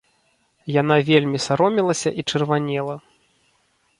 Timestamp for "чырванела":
2.29-2.95